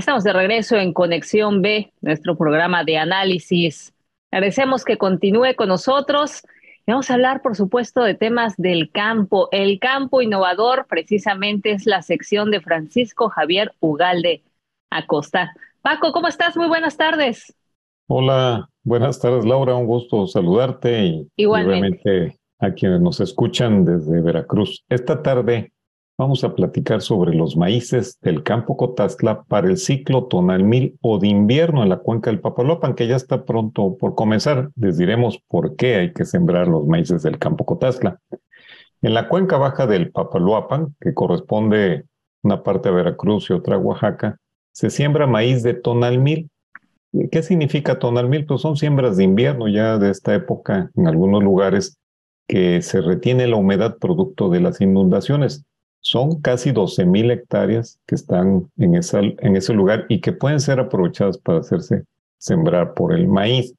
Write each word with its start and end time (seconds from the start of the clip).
Estamos 0.00 0.24
de 0.24 0.32
regreso 0.32 0.76
en 0.76 0.94
Conexión 0.94 1.60
B, 1.60 1.92
nuestro 2.00 2.34
programa 2.34 2.84
de 2.84 2.96
análisis. 2.96 3.92
Agradecemos 4.32 4.82
que 4.82 4.96
continúe 4.96 5.54
con 5.54 5.68
nosotros. 5.68 6.40
Vamos 6.86 7.10
a 7.10 7.14
hablar, 7.14 7.42
por 7.42 7.54
supuesto, 7.54 8.02
de 8.02 8.14
temas 8.14 8.54
del 8.56 8.90
campo. 8.90 9.50
El 9.52 9.78
campo 9.78 10.22
innovador 10.22 10.86
precisamente 10.88 11.72
es 11.72 11.84
la 11.84 12.00
sección 12.00 12.50
de 12.50 12.62
Francisco 12.62 13.28
Javier 13.28 13.74
Ugalde 13.78 14.42
Acosta. 14.90 15.52
Paco, 15.82 16.12
¿cómo 16.12 16.28
estás? 16.28 16.56
Muy 16.56 16.68
buenas 16.68 16.96
tardes. 16.96 17.54
Hola, 18.08 18.70
buenas 18.82 19.20
tardes, 19.20 19.44
Laura. 19.44 19.74
Un 19.74 19.86
gusto 19.86 20.26
saludarte 20.26 21.04
y 21.04 21.28
igualmente 21.36 22.38
a 22.58 22.72
quienes 22.72 23.02
nos 23.02 23.20
escuchan 23.20 23.84
desde 23.84 24.22
Veracruz. 24.22 24.82
Esta 24.88 25.22
tarde 25.22 25.74
vamos 26.20 26.44
a 26.44 26.54
platicar 26.54 27.00
sobre 27.00 27.34
los 27.34 27.56
maíces 27.56 28.18
del 28.20 28.42
campo 28.42 28.76
Cotazla 28.76 29.42
para 29.44 29.68
el 29.68 29.78
ciclo 29.78 30.24
tonal 30.26 30.64
mil 30.64 30.98
o 31.00 31.18
de 31.18 31.28
invierno 31.28 31.82
en 31.82 31.88
la 31.88 31.96
cuenca 31.96 32.30
del 32.30 32.40
Papaloapan, 32.40 32.94
que 32.94 33.06
ya 33.06 33.16
está 33.16 33.46
pronto 33.46 33.96
por 33.96 34.14
comenzar. 34.14 34.68
Les 34.76 34.98
diremos 34.98 35.42
por 35.48 35.76
qué 35.76 35.94
hay 35.94 36.12
que 36.12 36.26
sembrar 36.26 36.68
los 36.68 36.86
maíces 36.86 37.22
del 37.22 37.38
campo 37.38 37.64
Cotazla. 37.64 38.20
En 39.00 39.14
la 39.14 39.28
cuenca 39.28 39.56
baja 39.56 39.86
del 39.86 40.10
Papaloapan, 40.10 40.94
que 41.00 41.14
corresponde 41.14 42.04
una 42.42 42.62
parte 42.62 42.90
a 42.90 42.92
Veracruz 42.92 43.48
y 43.48 43.54
otra 43.54 43.76
a 43.76 43.78
Oaxaca, 43.78 44.36
se 44.72 44.90
siembra 44.90 45.26
maíz 45.26 45.62
de 45.62 45.72
tonal 45.72 46.18
mil. 46.18 46.50
¿Qué 47.32 47.42
significa 47.42 47.98
tonal 47.98 48.28
mil? 48.28 48.44
Pues 48.44 48.60
son 48.60 48.76
siembras 48.76 49.16
de 49.16 49.24
invierno 49.24 49.68
ya 49.68 49.96
de 49.96 50.10
esta 50.10 50.34
época 50.34 50.90
en 50.94 51.06
algunos 51.08 51.42
lugares 51.42 51.98
que 52.46 52.82
se 52.82 53.00
retiene 53.00 53.46
la 53.46 53.56
humedad 53.56 53.96
producto 53.98 54.50
de 54.50 54.60
las 54.60 54.82
inundaciones. 54.82 55.64
Son 56.00 56.40
casi 56.40 56.72
12 56.72 57.04
mil 57.04 57.30
hectáreas 57.30 57.98
que 58.06 58.14
están 58.14 58.70
en 58.78 58.94
ese 58.96 59.72
lugar 59.72 60.06
y 60.08 60.20
que 60.20 60.32
pueden 60.32 60.60
ser 60.60 60.80
aprovechadas 60.80 61.38
para 61.38 61.60
hacerse 61.60 62.04
sembrar 62.38 62.94
por 62.94 63.12
el 63.12 63.28
maíz. 63.28 63.74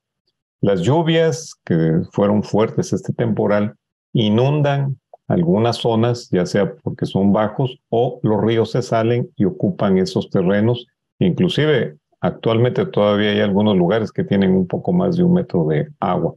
Las 0.62 0.82
lluvias 0.82 1.55
que 1.65 2.01
fueron 2.12 2.43
fuertes 2.43 2.93
este 2.93 3.13
temporal 3.13 3.76
inundan 4.13 4.99
algunas 5.27 5.77
zonas, 5.77 6.29
ya 6.29 6.45
sea 6.45 6.76
porque 6.76 7.05
son 7.05 7.34
bajos 7.34 7.79
o 7.90 8.20
los 8.21 8.41
ríos 8.43 8.71
se 8.71 8.82
salen 8.82 9.29
y 9.35 9.45
ocupan 9.45 9.98
esos 9.98 10.29
terrenos. 10.29 10.85
Inclusive 11.20 11.98
actualmente 12.20 12.85
todavía 12.85 13.32
hay 13.32 13.40
algunos 13.40 13.76
lugares 13.76 14.12
que 14.12 14.23
tienen 14.23 14.51
un 14.51 14.67
poco 14.67 14.93
más 14.93 15.15
de 15.15 15.23
un 15.23 15.34
metro 15.34 15.65
de 15.65 15.88
agua. 15.99 16.35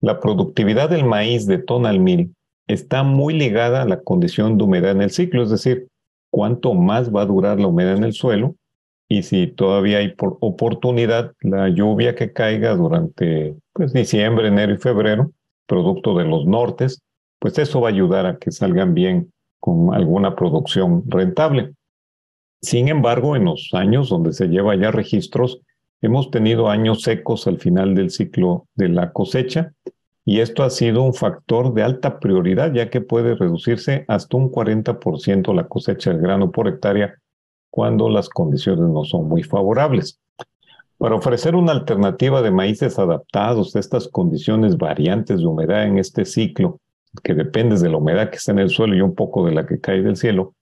La 0.00 0.18
productividad 0.18 0.90
del 0.90 1.04
maíz 1.04 1.46
de 1.46 1.58
tonal 1.58 2.00
mil 2.00 2.34
está 2.68 3.02
muy 3.02 3.34
ligada 3.34 3.82
a 3.82 3.86
la 3.86 4.00
condición 4.00 4.56
de 4.56 4.64
humedad 4.64 4.92
en 4.92 5.02
el 5.02 5.10
ciclo, 5.10 5.42
es 5.42 5.50
decir, 5.50 5.88
cuánto 6.30 6.74
más 6.74 7.14
va 7.14 7.22
a 7.22 7.26
durar 7.26 7.58
la 7.58 7.66
humedad 7.66 7.96
en 7.96 8.04
el 8.04 8.12
suelo 8.12 8.54
y 9.08 9.22
si 9.22 9.46
todavía 9.46 9.98
hay 9.98 10.14
oportunidad, 10.18 11.32
la 11.40 11.70
lluvia 11.70 12.14
que 12.14 12.32
caiga 12.32 12.74
durante 12.76 13.56
pues, 13.72 13.94
diciembre, 13.94 14.48
enero 14.48 14.74
y 14.74 14.76
febrero, 14.76 15.32
producto 15.66 16.16
de 16.16 16.26
los 16.26 16.44
nortes, 16.44 17.00
pues 17.38 17.58
eso 17.58 17.80
va 17.80 17.88
a 17.88 17.92
ayudar 17.92 18.26
a 18.26 18.38
que 18.38 18.50
salgan 18.50 18.92
bien 18.92 19.32
con 19.60 19.94
alguna 19.94 20.36
producción 20.36 21.04
rentable. 21.06 21.72
Sin 22.60 22.88
embargo, 22.88 23.34
en 23.34 23.46
los 23.46 23.70
años 23.72 24.10
donde 24.10 24.34
se 24.34 24.48
lleva 24.48 24.76
ya 24.76 24.90
registros, 24.90 25.60
hemos 26.02 26.30
tenido 26.30 26.68
años 26.68 27.02
secos 27.02 27.46
al 27.46 27.58
final 27.58 27.94
del 27.94 28.10
ciclo 28.10 28.66
de 28.74 28.90
la 28.90 29.12
cosecha 29.12 29.72
y 30.28 30.40
esto 30.40 30.62
ha 30.62 30.68
sido 30.68 31.00
un 31.04 31.14
factor 31.14 31.72
de 31.72 31.82
alta 31.82 32.20
prioridad, 32.20 32.70
ya 32.74 32.90
que 32.90 33.00
puede 33.00 33.34
reducirse 33.34 34.04
hasta 34.08 34.36
un 34.36 34.52
40% 34.52 35.54
la 35.54 35.66
cosecha 35.68 36.10
del 36.10 36.20
grano 36.20 36.50
por 36.50 36.68
hectárea 36.68 37.14
cuando 37.70 38.10
las 38.10 38.28
condiciones 38.28 38.90
no 38.90 39.04
son 39.04 39.26
muy 39.26 39.42
favorables. 39.42 40.20
Para 40.98 41.14
ofrecer 41.14 41.56
una 41.56 41.72
alternativa 41.72 42.42
de 42.42 42.50
maíces 42.50 42.98
adaptados 42.98 43.74
a 43.74 43.78
estas 43.78 44.06
condiciones 44.06 44.76
variantes 44.76 45.38
de 45.38 45.46
humedad 45.46 45.84
en 45.84 45.96
este 45.96 46.26
ciclo, 46.26 46.78
que 47.22 47.32
depende 47.32 47.78
de 47.78 47.88
la 47.88 47.96
humedad 47.96 48.28
que 48.28 48.36
está 48.36 48.52
en 48.52 48.58
el 48.58 48.68
suelo 48.68 48.94
y 48.94 49.00
un 49.00 49.14
poco 49.14 49.46
de 49.46 49.54
la 49.54 49.64
que 49.64 49.80
cae 49.80 50.02
del 50.02 50.16
cielo, 50.16 50.52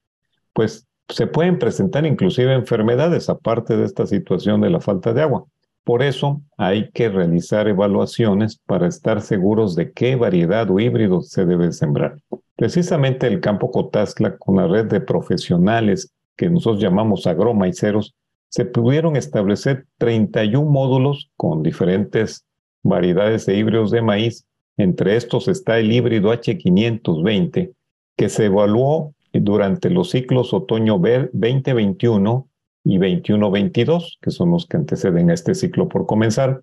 pues 0.52 0.86
se 1.08 1.26
pueden 1.26 1.58
presentar 1.58 2.06
inclusive 2.06 2.54
enfermedades 2.54 3.28
aparte 3.28 3.76
de 3.76 3.86
esta 3.86 4.06
situación 4.06 4.60
de 4.60 4.70
la 4.70 4.80
falta 4.80 5.12
de 5.12 5.22
agua. 5.22 5.44
Por 5.86 6.02
eso 6.02 6.42
hay 6.56 6.90
que 6.90 7.08
realizar 7.08 7.68
evaluaciones 7.68 8.58
para 8.66 8.88
estar 8.88 9.22
seguros 9.22 9.76
de 9.76 9.92
qué 9.92 10.16
variedad 10.16 10.68
o 10.68 10.80
híbrido 10.80 11.22
se 11.22 11.46
debe 11.46 11.70
sembrar. 11.70 12.16
Precisamente 12.56 13.28
el 13.28 13.38
campo 13.38 13.70
Cotazla, 13.70 14.36
con 14.36 14.56
la 14.56 14.66
red 14.66 14.86
de 14.86 15.00
profesionales 15.00 16.12
que 16.36 16.50
nosotros 16.50 16.82
llamamos 16.82 17.28
agromaiceros, 17.28 18.16
se 18.48 18.64
pudieron 18.64 19.14
establecer 19.14 19.86
31 19.98 20.68
módulos 20.68 21.30
con 21.36 21.62
diferentes 21.62 22.44
variedades 22.82 23.46
de 23.46 23.56
híbridos 23.56 23.92
de 23.92 24.02
maíz. 24.02 24.44
Entre 24.76 25.14
estos 25.14 25.46
está 25.46 25.78
el 25.78 25.92
híbrido 25.92 26.32
H520, 26.32 27.72
que 28.16 28.28
se 28.28 28.46
evaluó 28.46 29.14
durante 29.32 29.88
los 29.90 30.10
ciclos 30.10 30.52
otoño 30.52 30.98
2021 30.98 32.48
y 32.86 32.98
21-22, 32.98 34.18
que 34.22 34.30
son 34.30 34.52
los 34.52 34.66
que 34.66 34.76
anteceden 34.76 35.30
a 35.30 35.34
este 35.34 35.56
ciclo 35.56 35.88
por 35.88 36.06
comenzar. 36.06 36.62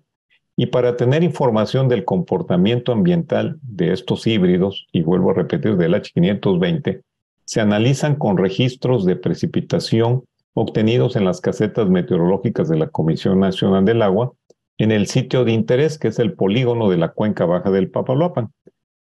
Y 0.56 0.66
para 0.66 0.96
tener 0.96 1.22
información 1.22 1.86
del 1.86 2.06
comportamiento 2.06 2.92
ambiental 2.92 3.58
de 3.60 3.92
estos 3.92 4.26
híbridos, 4.26 4.86
y 4.90 5.02
vuelvo 5.02 5.32
a 5.32 5.34
repetir 5.34 5.76
del 5.76 5.92
H520, 5.92 7.02
se 7.44 7.60
analizan 7.60 8.14
con 8.14 8.38
registros 8.38 9.04
de 9.04 9.16
precipitación 9.16 10.24
obtenidos 10.54 11.14
en 11.16 11.26
las 11.26 11.42
casetas 11.42 11.90
meteorológicas 11.90 12.70
de 12.70 12.78
la 12.78 12.86
Comisión 12.86 13.40
Nacional 13.40 13.84
del 13.84 14.00
Agua 14.00 14.32
en 14.78 14.92
el 14.92 15.08
sitio 15.08 15.44
de 15.44 15.52
interés, 15.52 15.98
que 15.98 16.08
es 16.08 16.18
el 16.18 16.32
polígono 16.32 16.88
de 16.88 16.96
la 16.96 17.08
cuenca 17.08 17.44
baja 17.44 17.70
del 17.70 17.90
Papaloapan. 17.90 18.50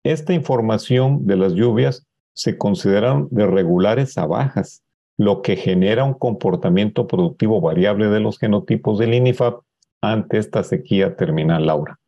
Esta 0.04 0.34
información 0.34 1.26
de 1.26 1.36
las 1.36 1.54
lluvias 1.54 2.06
se 2.34 2.58
consideran 2.58 3.28
de 3.30 3.46
regulares 3.46 4.18
a 4.18 4.26
bajas 4.26 4.82
lo 5.18 5.42
que 5.42 5.56
genera 5.56 6.04
un 6.04 6.14
comportamiento 6.14 7.06
productivo 7.06 7.60
variable 7.60 8.08
de 8.08 8.20
los 8.20 8.38
genotipos 8.38 8.98
del 8.98 9.14
INIFAP 9.14 9.60
ante 10.02 10.38
esta 10.38 10.62
sequía 10.62 11.16
terminal, 11.16 11.66
Laura. 11.66 11.98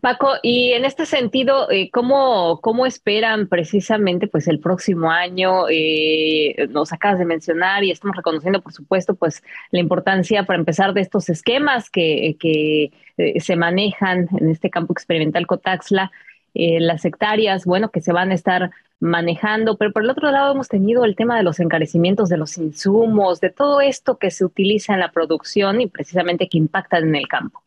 Paco, 0.00 0.32
y 0.42 0.72
en 0.72 0.84
este 0.84 1.06
sentido, 1.06 1.70
eh, 1.70 1.90
¿cómo, 1.92 2.60
¿cómo, 2.60 2.86
esperan 2.86 3.46
precisamente 3.46 4.26
pues 4.26 4.48
el 4.48 4.58
próximo 4.58 5.10
año? 5.10 5.68
Eh, 5.70 6.66
nos 6.70 6.92
acabas 6.92 7.18
de 7.18 7.24
mencionar 7.24 7.84
y 7.84 7.90
estamos 7.90 8.16
reconociendo, 8.16 8.62
por 8.62 8.72
supuesto, 8.72 9.14
pues 9.14 9.42
la 9.70 9.80
importancia 9.80 10.44
para 10.44 10.58
empezar 10.58 10.92
de 10.92 11.02
estos 11.02 11.28
esquemas 11.28 11.90
que, 11.90 12.36
que 12.40 12.90
eh, 13.16 13.40
se 13.40 13.54
manejan 13.54 14.28
en 14.40 14.50
este 14.50 14.70
campo 14.70 14.92
experimental 14.92 15.46
Cotaxla. 15.46 16.10
Las 16.54 17.06
hectáreas, 17.06 17.64
bueno, 17.64 17.90
que 17.90 18.02
se 18.02 18.12
van 18.12 18.30
a 18.30 18.34
estar 18.34 18.72
manejando, 19.02 19.76
pero 19.76 19.92
por 19.92 20.04
el 20.04 20.10
otro 20.10 20.30
lado 20.30 20.52
hemos 20.52 20.68
tenido 20.68 21.04
el 21.04 21.16
tema 21.16 21.36
de 21.36 21.42
los 21.42 21.58
encarecimientos 21.58 22.28
de 22.28 22.36
los 22.36 22.56
insumos, 22.56 23.40
de 23.40 23.50
todo 23.50 23.80
esto 23.80 24.16
que 24.16 24.30
se 24.30 24.44
utiliza 24.44 24.94
en 24.94 25.00
la 25.00 25.10
producción 25.10 25.80
y 25.80 25.88
precisamente 25.88 26.48
que 26.48 26.58
impactan 26.58 27.08
en 27.08 27.16
el 27.16 27.26
campo. 27.26 27.60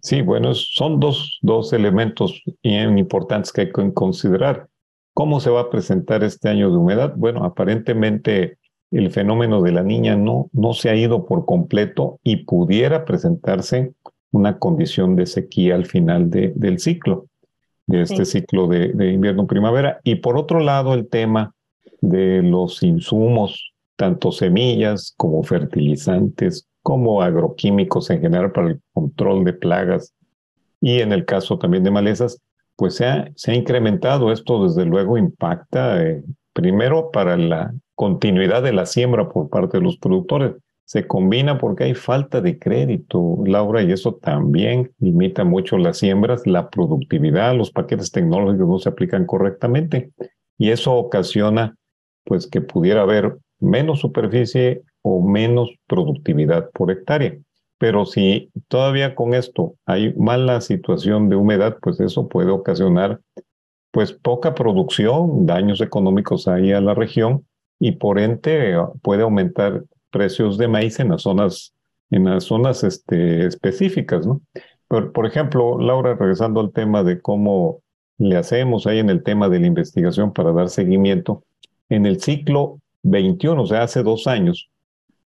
Sí, 0.00 0.22
bueno, 0.22 0.54
son 0.54 1.00
dos, 1.00 1.40
dos 1.42 1.72
elementos 1.72 2.44
importantes 2.62 3.52
que 3.52 3.62
hay 3.62 3.72
que 3.72 3.92
considerar. 3.92 4.68
¿Cómo 5.14 5.40
se 5.40 5.50
va 5.50 5.62
a 5.62 5.70
presentar 5.70 6.22
este 6.22 6.48
año 6.48 6.70
de 6.70 6.76
humedad? 6.76 7.12
Bueno, 7.16 7.44
aparentemente 7.44 8.58
el 8.92 9.10
fenómeno 9.10 9.62
de 9.62 9.72
la 9.72 9.82
niña 9.82 10.14
no, 10.14 10.48
no 10.52 10.74
se 10.74 10.90
ha 10.90 10.94
ido 10.94 11.26
por 11.26 11.44
completo 11.44 12.20
y 12.22 12.44
pudiera 12.44 13.04
presentarse 13.04 13.94
una 14.30 14.60
condición 14.60 15.16
de 15.16 15.26
sequía 15.26 15.74
al 15.74 15.86
final 15.86 16.30
del 16.30 16.78
ciclo 16.78 17.26
de 17.86 18.02
este 18.02 18.24
ciclo 18.24 18.68
de, 18.68 18.88
de 18.88 19.12
invierno-primavera. 19.12 20.00
Y 20.04 20.16
por 20.16 20.36
otro 20.36 20.60
lado, 20.60 20.94
el 20.94 21.08
tema 21.08 21.54
de 22.00 22.42
los 22.42 22.82
insumos, 22.82 23.72
tanto 23.96 24.32
semillas 24.32 25.14
como 25.16 25.42
fertilizantes, 25.42 26.66
como 26.82 27.22
agroquímicos 27.22 28.10
en 28.10 28.20
general 28.20 28.52
para 28.52 28.68
el 28.68 28.80
control 28.92 29.44
de 29.44 29.52
plagas 29.52 30.14
y 30.80 31.00
en 31.00 31.12
el 31.12 31.24
caso 31.24 31.58
también 31.58 31.84
de 31.84 31.92
malezas, 31.92 32.42
pues 32.76 32.96
se 32.96 33.06
ha, 33.06 33.30
se 33.36 33.52
ha 33.52 33.54
incrementado. 33.54 34.32
Esto 34.32 34.64
desde 34.64 34.84
luego 34.84 35.16
impacta 35.16 36.02
eh, 36.02 36.24
primero 36.52 37.10
para 37.12 37.36
la 37.36 37.72
continuidad 37.94 38.62
de 38.64 38.72
la 38.72 38.84
siembra 38.84 39.28
por 39.28 39.48
parte 39.48 39.78
de 39.78 39.84
los 39.84 39.96
productores, 39.98 40.54
se 40.84 41.06
combina 41.06 41.58
porque 41.58 41.84
hay 41.84 41.94
falta 41.94 42.40
de 42.40 42.58
crédito, 42.58 43.38
Laura, 43.46 43.82
y 43.82 43.92
eso 43.92 44.14
también 44.14 44.92
limita 44.98 45.44
mucho 45.44 45.78
las 45.78 45.98
siembras, 45.98 46.46
la 46.46 46.68
productividad, 46.70 47.56
los 47.56 47.70
paquetes 47.70 48.10
tecnológicos 48.10 48.68
no 48.68 48.78
se 48.78 48.88
aplican 48.88 49.24
correctamente 49.26 50.12
y 50.58 50.70
eso 50.70 50.92
ocasiona 50.92 51.76
pues 52.24 52.46
que 52.46 52.60
pudiera 52.60 53.02
haber 53.02 53.36
menos 53.58 54.00
superficie 54.00 54.82
o 55.02 55.26
menos 55.26 55.70
productividad 55.86 56.70
por 56.70 56.90
hectárea. 56.90 57.36
Pero 57.78 58.04
si 58.04 58.50
todavía 58.68 59.14
con 59.14 59.34
esto 59.34 59.74
hay 59.86 60.14
mala 60.14 60.60
situación 60.60 61.28
de 61.28 61.36
humedad, 61.36 61.78
pues 61.82 61.98
eso 62.00 62.28
puede 62.28 62.50
ocasionar 62.50 63.20
pues 63.90 64.12
poca 64.12 64.54
producción, 64.54 65.46
daños 65.46 65.80
económicos 65.80 66.48
ahí 66.48 66.72
a 66.72 66.80
la 66.80 66.94
región 66.94 67.46
y 67.78 67.92
por 67.92 68.18
ende 68.18 68.76
puede 69.02 69.22
aumentar 69.22 69.84
precios 70.12 70.58
de 70.58 70.68
maíz 70.68 71.00
en 71.00 71.08
las 71.08 71.22
zonas, 71.22 71.74
en 72.10 72.26
las 72.26 72.44
zonas 72.44 72.84
este, 72.84 73.46
específicas, 73.46 74.26
¿no? 74.26 74.42
Por, 74.86 75.12
por 75.12 75.26
ejemplo, 75.26 75.80
Laura, 75.80 76.14
regresando 76.14 76.60
al 76.60 76.72
tema 76.72 77.02
de 77.02 77.20
cómo 77.20 77.80
le 78.18 78.36
hacemos 78.36 78.86
ahí 78.86 78.98
en 78.98 79.10
el 79.10 79.22
tema 79.22 79.48
de 79.48 79.58
la 79.58 79.66
investigación 79.66 80.32
para 80.32 80.52
dar 80.52 80.68
seguimiento, 80.68 81.42
en 81.88 82.06
el 82.06 82.20
ciclo 82.20 82.80
21, 83.02 83.62
o 83.62 83.66
sea, 83.66 83.82
hace 83.82 84.02
dos 84.02 84.26
años, 84.26 84.70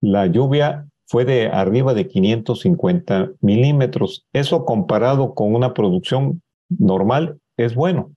la 0.01 0.27
lluvia 0.27 0.87
fue 1.07 1.25
de 1.25 1.49
arriba 1.49 1.95
de 1.95 2.09
550 2.09 3.33
milímetros. 3.41 4.27
Eso 4.33 4.65
comparado 4.65 5.35
con 5.35 5.55
una 5.55 5.75
producción 5.75 6.43
normal 6.69 7.39
es 7.57 7.75
bueno, 7.75 8.13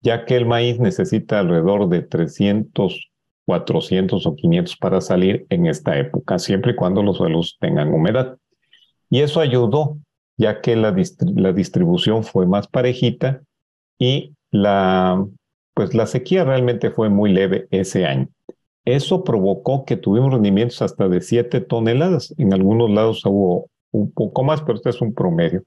ya 0.00 0.24
que 0.24 0.36
el 0.36 0.46
maíz 0.46 0.78
necesita 0.78 1.40
alrededor 1.40 1.88
de 1.88 2.02
300, 2.02 3.10
400 3.48 4.26
o 4.26 4.36
500 4.36 4.76
para 4.76 5.00
salir 5.00 5.46
en 5.48 5.64
esta 5.64 5.98
época, 5.98 6.38
siempre 6.38 6.72
y 6.72 6.74
cuando 6.74 7.02
los 7.02 7.16
suelos 7.16 7.56
tengan 7.58 7.94
humedad. 7.94 8.36
Y 9.08 9.20
eso 9.20 9.40
ayudó, 9.40 9.96
ya 10.36 10.60
que 10.60 10.76
la, 10.76 10.92
distribución 10.92 12.24
fue 12.24 12.46
más 12.46 12.68
parejita 12.68 13.40
y 13.98 14.34
la, 14.50 15.26
pues 15.72 15.94
la 15.94 16.04
sequía 16.04 16.44
realmente 16.44 16.90
fue 16.90 17.08
muy 17.08 17.32
leve 17.32 17.68
ese 17.70 18.04
año. 18.04 18.28
Eso 18.84 19.24
provocó 19.24 19.86
que 19.86 19.96
tuvimos 19.96 20.30
rendimientos 20.30 20.82
hasta 20.82 21.08
de 21.08 21.22
7 21.22 21.62
toneladas. 21.62 22.34
En 22.36 22.52
algunos 22.52 22.90
lados 22.90 23.24
hubo 23.24 23.70
un 23.92 24.12
poco 24.12 24.44
más, 24.44 24.60
pero 24.60 24.74
este 24.74 24.90
es 24.90 25.00
un 25.00 25.14
promedio. 25.14 25.62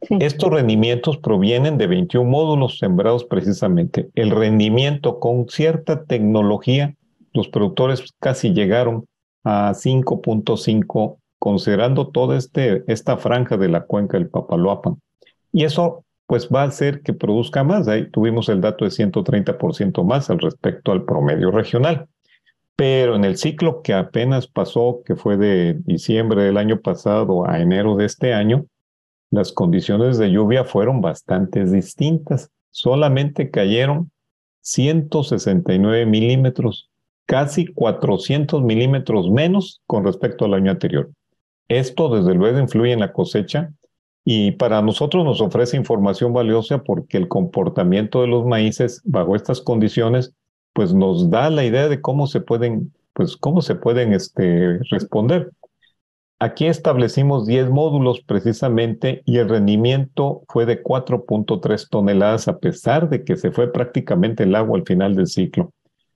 Estos 0.00 0.50
rendimientos 0.50 1.16
provienen 1.18 1.78
de 1.78 1.86
21 1.86 2.28
módulos 2.28 2.78
sembrados 2.78 3.24
precisamente. 3.24 4.10
El 4.14 4.30
rendimiento 4.30 5.18
con 5.18 5.48
cierta 5.48 6.04
tecnología, 6.04 6.94
los 7.32 7.48
productores 7.48 8.14
casi 8.20 8.52
llegaron 8.52 9.06
a 9.42 9.72
5.5, 9.74 11.18
considerando 11.38 12.08
toda 12.08 12.36
este, 12.36 12.84
esta 12.86 13.16
franja 13.16 13.56
de 13.56 13.68
la 13.68 13.82
cuenca 13.84 14.18
del 14.18 14.28
Papaloapan. 14.28 15.00
Y 15.52 15.64
eso 15.64 16.04
pues 16.26 16.48
va 16.48 16.62
a 16.62 16.66
hacer 16.66 17.02
que 17.02 17.14
produzca 17.14 17.64
más. 17.64 17.88
Ahí 17.88 18.10
tuvimos 18.10 18.48
el 18.48 18.60
dato 18.60 18.84
de 18.84 18.90
130% 18.90 20.04
más 20.04 20.28
al 20.28 20.40
respecto 20.40 20.92
al 20.92 21.04
promedio 21.04 21.50
regional. 21.50 22.08
Pero 22.74 23.16
en 23.16 23.24
el 23.24 23.38
ciclo 23.38 23.80
que 23.82 23.94
apenas 23.94 24.48
pasó, 24.48 25.00
que 25.06 25.16
fue 25.16 25.36
de 25.38 25.78
diciembre 25.84 26.42
del 26.42 26.58
año 26.58 26.80
pasado 26.80 27.48
a 27.48 27.60
enero 27.60 27.96
de 27.96 28.04
este 28.04 28.34
año, 28.34 28.66
las 29.30 29.52
condiciones 29.52 30.18
de 30.18 30.30
lluvia 30.30 30.64
fueron 30.64 31.00
bastante 31.00 31.64
distintas. 31.64 32.50
Solamente 32.70 33.50
cayeron 33.50 34.10
169 34.60 36.06
milímetros, 36.06 36.90
casi 37.24 37.66
400 37.66 38.62
milímetros 38.62 39.30
menos 39.30 39.80
con 39.86 40.04
respecto 40.04 40.44
al 40.44 40.54
año 40.54 40.70
anterior. 40.70 41.10
Esto 41.68 42.08
desde 42.08 42.34
luego 42.34 42.58
influye 42.58 42.92
en 42.92 43.00
la 43.00 43.12
cosecha 43.12 43.72
y 44.24 44.52
para 44.52 44.82
nosotros 44.82 45.24
nos 45.24 45.40
ofrece 45.40 45.76
información 45.76 46.32
valiosa 46.32 46.82
porque 46.82 47.16
el 47.16 47.28
comportamiento 47.28 48.22
de 48.22 48.28
los 48.28 48.44
maíces 48.44 49.00
bajo 49.04 49.36
estas 49.36 49.60
condiciones 49.60 50.34
pues 50.72 50.92
nos 50.92 51.30
da 51.30 51.48
la 51.48 51.64
idea 51.64 51.88
de 51.88 52.00
cómo 52.00 52.26
se 52.26 52.40
pueden, 52.40 52.92
pues 53.14 53.36
cómo 53.36 53.62
se 53.62 53.76
pueden 53.76 54.12
este, 54.12 54.78
responder. 54.90 55.52
Aquí 56.38 56.66
establecimos 56.66 57.46
10 57.46 57.70
módulos 57.70 58.20
precisamente 58.20 59.22
y 59.24 59.38
el 59.38 59.48
rendimiento 59.48 60.42
fue 60.48 60.66
de 60.66 60.82
4.3 60.82 61.88
toneladas 61.88 62.46
a 62.46 62.58
pesar 62.58 63.08
de 63.08 63.24
que 63.24 63.36
se 63.36 63.50
fue 63.50 63.72
prácticamente 63.72 64.42
el 64.42 64.54
agua 64.54 64.78
al 64.78 64.84
final 64.84 65.14
del 65.14 65.28
ciclo. 65.28 65.72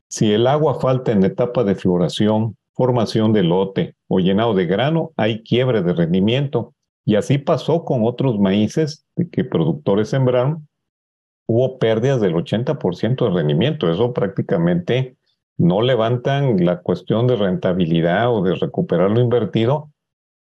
Si 0.09 0.31
el 0.33 0.47
agua 0.47 0.79
falta 0.79 1.13
en 1.13 1.25
etapa 1.25 1.65
de 1.65 1.75
floración, 1.75 2.57
formación 2.75 3.33
de 3.33 3.45
lote 3.45 3.95
o 4.09 4.21
llenado 4.21 4.53
de 4.53 4.67
grano, 4.67 5.13
hay 5.17 5.43
quiebre 5.43 5.83
de 5.83 5.95
rendimiento. 5.95 6.75
Y 7.07 7.15
así 7.15 7.39
pasó 7.39 7.85
con 7.85 8.05
otros 8.05 8.39
maíces 8.39 9.07
que 9.33 9.45
productores 9.45 10.11
sembraron 10.11 10.69
hubo 11.47 11.79
pérdidas 11.79 12.21
del 12.21 12.35
80% 12.35 13.25
de 13.25 13.31
rendimiento. 13.35 13.91
Eso 13.91 14.13
prácticamente 14.13 15.17
no 15.57 15.81
levantan 15.83 16.65
la 16.65 16.81
cuestión 16.81 17.27
de 17.27 17.37
rentabilidad 17.37 18.33
o 18.33 18.43
de 18.43 18.55
recuperar 18.55 19.11
lo 19.11 19.21
invertido, 19.21 19.91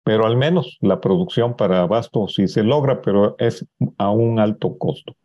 pero 0.04 0.26
al 0.26 0.36
menos 0.36 0.78
la 0.80 1.00
producción 1.00 1.56
para 1.56 1.82
abasto 1.82 2.26
sí 2.28 2.48
se 2.48 2.62
logra, 2.62 3.02
pero 3.02 3.36
es 3.38 3.66
a 3.98 4.10
un 4.10 4.38
alto 4.38 4.76
costo. 4.78 5.16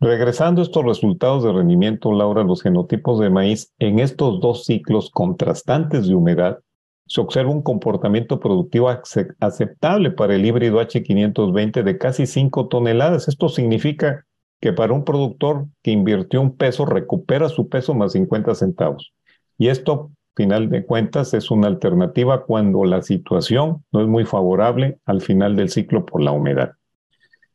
Regresando 0.00 0.60
a 0.60 0.64
estos 0.64 0.84
resultados 0.84 1.44
de 1.44 1.52
rendimiento, 1.52 2.12
Laura, 2.12 2.42
los 2.42 2.62
genotipos 2.62 3.20
de 3.20 3.30
maíz 3.30 3.72
en 3.78 4.00
estos 4.00 4.40
dos 4.40 4.64
ciclos 4.64 5.10
contrastantes 5.10 6.08
de 6.08 6.14
humedad, 6.14 6.58
se 7.06 7.20
observa 7.20 7.50
un 7.50 7.62
comportamiento 7.62 8.40
productivo 8.40 8.88
aceptable 9.40 10.10
para 10.10 10.34
el 10.34 10.46
híbrido 10.46 10.80
H520 10.80 11.82
de 11.82 11.98
casi 11.98 12.26
5 12.26 12.68
toneladas. 12.68 13.28
Esto 13.28 13.48
significa 13.48 14.24
que 14.60 14.72
para 14.72 14.92
un 14.92 15.04
productor 15.04 15.66
que 15.82 15.90
invirtió 15.90 16.40
un 16.40 16.56
peso 16.56 16.86
recupera 16.86 17.48
su 17.48 17.68
peso 17.68 17.94
más 17.94 18.12
50 18.12 18.54
centavos. 18.54 19.12
Y 19.58 19.68
esto, 19.68 20.10
final 20.34 20.68
de 20.68 20.84
cuentas, 20.84 21.34
es 21.34 21.50
una 21.50 21.68
alternativa 21.68 22.44
cuando 22.44 22.84
la 22.84 23.02
situación 23.02 23.84
no 23.92 24.00
es 24.00 24.08
muy 24.08 24.24
favorable 24.24 24.98
al 25.04 25.20
final 25.20 25.56
del 25.56 25.68
ciclo 25.68 26.06
por 26.06 26.22
la 26.22 26.32
humedad. 26.32 26.72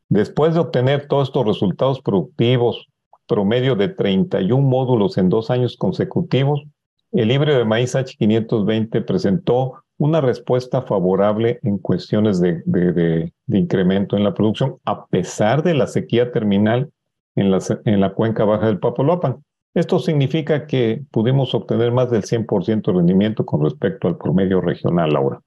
Después 0.09 0.53
de 0.53 0.61
obtener 0.61 1.07
todos 1.07 1.29
estos 1.29 1.45
resultados 1.45 2.01
productivos, 2.01 2.87
promedio 3.27 3.75
de 3.75 3.89
31 3.89 4.65
módulos 4.65 5.17
en 5.17 5.29
dos 5.29 5.49
años 5.49 5.75
consecutivos, 5.75 6.63
el 7.11 7.31
híbrido 7.31 7.57
de 7.57 7.65
maíz 7.65 7.95
H520 7.95 9.05
presentó 9.05 9.83
una 9.97 10.21
respuesta 10.21 10.83
favorable 10.83 11.59
en 11.63 11.77
cuestiones 11.79 12.39
de, 12.39 13.33
incremento 13.47 14.15
en 14.15 14.23
la 14.23 14.33
producción, 14.33 14.77
a 14.85 15.07
pesar 15.07 15.63
de 15.63 15.73
la 15.73 15.87
sequía 15.87 16.31
terminal 16.31 16.91
en 17.35 17.51
la, 17.51 17.59
en 17.85 17.99
la 17.99 18.13
cuenca 18.13 18.45
baja 18.45 18.67
del 18.67 18.79
Papaloapan. 18.79 19.43
Esto 19.77 19.99
significa 19.99 20.65
que 20.65 21.01
pudimos 21.11 21.53
obtener 21.53 21.91
más 21.91 22.09
del 22.09 22.23
100% 22.23 22.81
de 22.87 22.97
rendimiento 22.97 23.45
con 23.45 23.63
respecto 23.63 24.07
al 24.07 24.17
promedio 24.17 24.59
regional 24.59 25.15
ahora. 25.15 25.39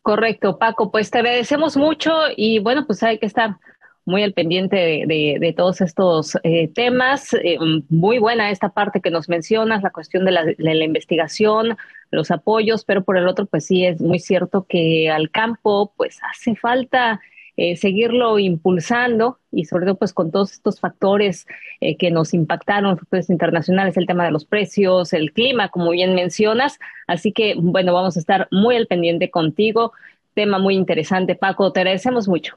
Correcto, 0.00 0.58
Paco. 0.58 0.92
Pues 0.92 1.10
te 1.10 1.18
agradecemos 1.18 1.76
mucho 1.76 2.12
y 2.36 2.60
bueno, 2.60 2.86
pues 2.86 3.02
hay 3.02 3.18
que 3.18 3.26
estar 3.26 3.56
muy 4.04 4.22
al 4.22 4.32
pendiente 4.32 4.76
de, 4.76 5.54
todos 5.56 5.80
estos 5.80 6.38
eh, 6.44 6.68
temas. 6.72 7.34
Eh, 7.34 7.58
muy 7.88 8.20
buena 8.20 8.52
esta 8.52 8.68
parte 8.68 9.00
que 9.00 9.10
nos 9.10 9.28
mencionas, 9.28 9.82
la 9.82 9.90
cuestión 9.90 10.24
de 10.24 10.30
la, 10.30 10.84
investigación, 10.84 11.76
los 12.12 12.30
apoyos, 12.30 12.84
pero 12.84 13.02
por 13.02 13.16
el 13.16 13.26
otro, 13.26 13.46
pues 13.46 13.66
sí 13.66 13.84
es 13.84 14.00
muy 14.00 14.20
cierto 14.20 14.66
que 14.68 15.10
al 15.10 15.32
campo, 15.32 15.92
pues 15.96 16.20
hace 16.22 16.54
falta 16.54 17.20
eh, 17.56 17.76
seguirlo 17.76 18.38
impulsando 18.38 19.38
y 19.50 19.64
sobre 19.64 19.86
todo 19.86 19.96
pues 19.96 20.12
con 20.12 20.30
todos 20.30 20.52
estos 20.52 20.80
factores 20.80 21.46
eh, 21.80 21.96
que 21.96 22.10
nos 22.10 22.34
impactaron, 22.34 22.98
factores 22.98 23.30
internacionales, 23.30 23.96
el 23.96 24.06
tema 24.06 24.24
de 24.24 24.30
los 24.30 24.44
precios, 24.44 25.12
el 25.12 25.32
clima, 25.32 25.68
como 25.68 25.90
bien 25.90 26.14
mencionas. 26.14 26.78
Así 27.06 27.32
que 27.32 27.54
bueno, 27.58 27.92
vamos 27.92 28.16
a 28.16 28.20
estar 28.20 28.48
muy 28.50 28.76
al 28.76 28.86
pendiente 28.86 29.30
contigo. 29.30 29.92
Tema 30.34 30.58
muy 30.58 30.76
interesante, 30.76 31.34
Paco, 31.34 31.72
te 31.72 31.80
agradecemos 31.80 32.28
mucho. 32.28 32.56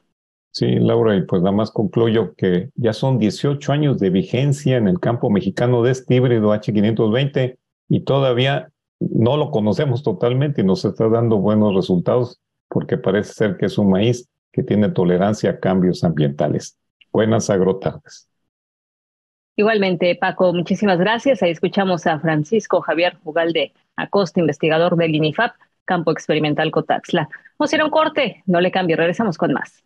Sí, 0.52 0.68
Laura, 0.76 1.16
y 1.16 1.24
pues 1.24 1.42
nada 1.42 1.56
más 1.56 1.72
concluyo 1.72 2.36
que 2.36 2.70
ya 2.76 2.94
son 2.94 3.18
18 3.18 3.72
años 3.72 4.00
de 4.00 4.12
vigencia 4.12 4.78
en 4.78 4.88
el 4.88 5.00
campo 5.00 5.32
mexicano 5.32 5.82
de 5.82 5.92
este 5.92 6.16
híbrido 6.16 6.54
H520 6.54 7.58
y 7.90 8.02
todavía 8.02 8.70
no 9.00 9.36
lo 9.38 9.50
conocemos 9.50 10.04
totalmente 10.04 10.62
y 10.62 10.64
nos 10.64 10.86
está 10.86 11.10
dando 11.10 11.38
buenos 11.38 11.74
resultados 11.74 12.40
porque 12.70 12.98
parece 12.98 13.34
ser 13.34 13.58
que 13.58 13.66
es 13.66 13.80
un 13.80 13.90
maíz 13.90 14.30
que 14.54 14.64
tiene 14.64 14.90
tolerancia 14.90 15.50
a 15.50 15.60
cambios 15.60 16.04
ambientales. 16.06 16.78
Buenas 17.12 17.50
agrotardes. 17.50 18.30
Igualmente, 19.56 20.16
Paco, 20.16 20.54
muchísimas 20.54 21.00
gracias. 21.00 21.44
Ahí 21.44 21.52
escuchamos 21.52 22.08
a 22.08 22.20
Francisco 22.20 22.82
Javier 22.82 23.18
Ugalde 23.24 23.74
Acosta, 23.96 24.40
investigador 24.40 24.96
del 24.96 25.14
INIFAP, 25.14 25.54
Campo 25.86 26.12
Experimental 26.12 26.72
Cotaxla. 26.72 27.28
Vamos 27.60 27.74
un 27.74 27.90
corte, 27.90 28.44
no 28.46 28.62
le 28.62 28.72
cambie, 28.72 28.96
regresamos 28.96 29.38
con 29.38 29.54
más. 29.54 29.84